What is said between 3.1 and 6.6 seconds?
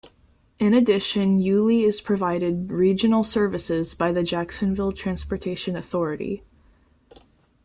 services by the Jacksonville Transportation Authority.